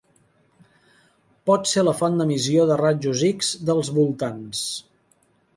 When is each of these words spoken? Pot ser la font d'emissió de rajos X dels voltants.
Pot 1.49 1.69
ser 1.73 1.83
la 1.89 1.93
font 2.01 2.17
d'emissió 2.21 2.65
de 2.71 2.81
rajos 2.83 3.25
X 3.31 3.55
dels 3.71 3.93
voltants. 3.99 4.65